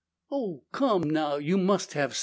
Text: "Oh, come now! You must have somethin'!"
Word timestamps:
"Oh, 0.31 0.63
come 0.71 1.03
now! 1.03 1.35
You 1.35 1.59
must 1.59 1.93
have 1.93 2.13
somethin'!" 2.15 2.19